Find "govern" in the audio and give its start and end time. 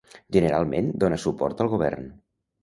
1.75-2.11